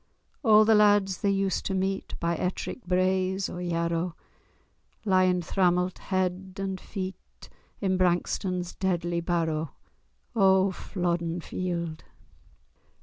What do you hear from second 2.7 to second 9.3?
braes or Yarrow Lyin' thrammelt head and feet In Brankstone's deadly